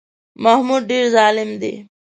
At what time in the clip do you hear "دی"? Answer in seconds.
1.61-1.73